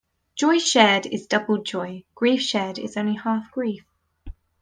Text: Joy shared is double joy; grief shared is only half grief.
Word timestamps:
Joy 0.33 0.57
shared 0.57 1.05
is 1.05 1.27
double 1.27 1.61
joy; 1.61 2.05
grief 2.15 2.41
shared 2.41 2.79
is 2.79 2.97
only 2.97 3.13
half 3.13 3.51
grief. 3.51 3.85